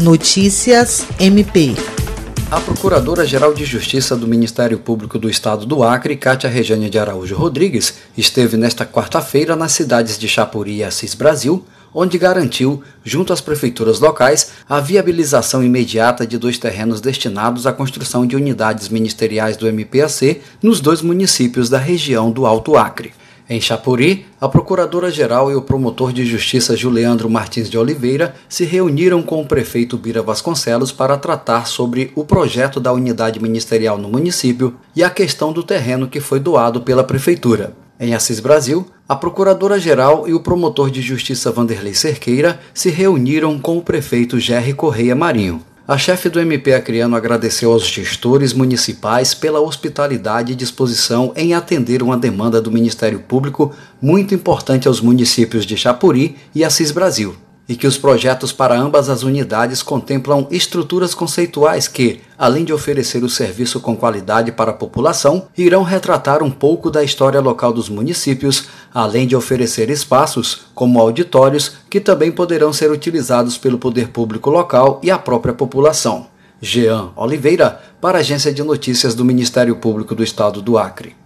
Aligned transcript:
Notícias 0.00 1.06
MP. 1.18 1.74
A 2.50 2.58
Procuradora-Geral 2.58 3.52
de 3.52 3.66
Justiça 3.66 4.16
do 4.16 4.26
Ministério 4.26 4.78
Público 4.78 5.18
do 5.18 5.28
Estado 5.28 5.66
do 5.66 5.82
Acre, 5.82 6.16
Cátia 6.16 6.48
Rejane 6.48 6.88
de 6.88 6.98
Araújo 6.98 7.36
Rodrigues, 7.36 7.96
esteve 8.16 8.56
nesta 8.56 8.86
quarta-feira 8.86 9.54
nas 9.54 9.72
cidades 9.72 10.18
de 10.18 10.26
Chapuri 10.26 10.76
e 10.76 10.84
Assis 10.84 11.14
Brasil, 11.14 11.66
onde 11.92 12.16
garantiu, 12.16 12.82
junto 13.04 13.30
às 13.30 13.42
prefeituras 13.42 14.00
locais, 14.00 14.52
a 14.66 14.80
viabilização 14.80 15.62
imediata 15.62 16.26
de 16.26 16.38
dois 16.38 16.56
terrenos 16.56 17.02
destinados 17.02 17.66
à 17.66 17.72
construção 17.72 18.26
de 18.26 18.34
unidades 18.34 18.88
ministeriais 18.88 19.58
do 19.58 19.70
MPAC 19.70 20.40
nos 20.62 20.80
dois 20.80 21.02
municípios 21.02 21.68
da 21.68 21.78
região 21.78 22.30
do 22.30 22.46
Alto 22.46 22.74
Acre. 22.74 23.12
Em 23.52 23.60
Chapuri, 23.60 24.26
a 24.40 24.48
Procuradora-Geral 24.48 25.50
e 25.50 25.56
o 25.56 25.62
promotor 25.62 26.12
de 26.12 26.24
justiça 26.24 26.76
Juliandro 26.76 27.28
Martins 27.28 27.68
de 27.68 27.76
Oliveira 27.76 28.32
se 28.48 28.64
reuniram 28.64 29.24
com 29.24 29.42
o 29.42 29.44
prefeito 29.44 29.98
Bira 29.98 30.22
Vasconcelos 30.22 30.92
para 30.92 31.18
tratar 31.18 31.66
sobre 31.66 32.12
o 32.14 32.24
projeto 32.24 32.78
da 32.78 32.92
unidade 32.92 33.42
ministerial 33.42 33.98
no 33.98 34.08
município 34.08 34.76
e 34.94 35.02
a 35.02 35.10
questão 35.10 35.52
do 35.52 35.64
terreno 35.64 36.06
que 36.06 36.20
foi 36.20 36.38
doado 36.38 36.82
pela 36.82 37.02
prefeitura. 37.02 37.74
Em 37.98 38.14
Assis 38.14 38.38
Brasil, 38.38 38.86
a 39.08 39.16
Procuradora-Geral 39.16 40.28
e 40.28 40.32
o 40.32 40.38
promotor 40.38 40.88
de 40.88 41.02
justiça 41.02 41.50
Vanderlei 41.50 41.92
Cerqueira 41.92 42.60
se 42.72 42.88
reuniram 42.88 43.58
com 43.58 43.76
o 43.76 43.82
prefeito 43.82 44.38
Gerry 44.38 44.74
Correia 44.74 45.16
Marinho. 45.16 45.60
A 45.90 45.98
chefe 45.98 46.28
do 46.28 46.38
MP 46.38 46.72
Acreano 46.72 47.16
agradeceu 47.16 47.72
aos 47.72 47.84
gestores 47.84 48.52
municipais 48.52 49.34
pela 49.34 49.58
hospitalidade 49.58 50.52
e 50.52 50.54
disposição 50.54 51.32
em 51.34 51.52
atender 51.52 52.00
uma 52.00 52.16
demanda 52.16 52.62
do 52.62 52.70
Ministério 52.70 53.18
Público 53.18 53.74
muito 54.00 54.32
importante 54.32 54.86
aos 54.86 55.00
municípios 55.00 55.66
de 55.66 55.76
Chapuri 55.76 56.36
e 56.54 56.62
Assis 56.62 56.92
Brasil 56.92 57.34
e 57.70 57.76
que 57.76 57.86
os 57.86 57.96
projetos 57.96 58.52
para 58.52 58.76
ambas 58.76 59.08
as 59.08 59.22
unidades 59.22 59.80
contemplam 59.80 60.44
estruturas 60.50 61.14
conceituais 61.14 61.86
que, 61.86 62.20
além 62.36 62.64
de 62.64 62.72
oferecer 62.72 63.22
o 63.22 63.28
serviço 63.28 63.78
com 63.78 63.96
qualidade 63.96 64.50
para 64.50 64.72
a 64.72 64.74
população, 64.74 65.46
irão 65.56 65.84
retratar 65.84 66.42
um 66.42 66.50
pouco 66.50 66.90
da 66.90 67.04
história 67.04 67.40
local 67.40 67.72
dos 67.72 67.88
municípios, 67.88 68.64
além 68.92 69.24
de 69.24 69.36
oferecer 69.36 69.88
espaços, 69.88 70.62
como 70.74 71.00
auditórios, 71.00 71.76
que 71.88 72.00
também 72.00 72.32
poderão 72.32 72.72
ser 72.72 72.90
utilizados 72.90 73.56
pelo 73.56 73.78
poder 73.78 74.08
público 74.08 74.50
local 74.50 75.00
e 75.00 75.08
a 75.08 75.16
própria 75.16 75.54
população. 75.54 76.26
Jean 76.60 77.10
Oliveira, 77.14 77.80
para 78.00 78.18
a 78.18 78.20
Agência 78.20 78.52
de 78.52 78.64
Notícias 78.64 79.14
do 79.14 79.24
Ministério 79.24 79.76
Público 79.76 80.12
do 80.12 80.24
Estado 80.24 80.60
do 80.60 80.76
Acre. 80.76 81.19